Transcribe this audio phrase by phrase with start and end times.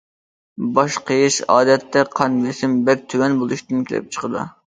[0.79, 4.47] باش قېيىش ئادەتتە قان بېسىم بەك تۆۋەن بولۇشتىن كېلىپ چىقىدۇ.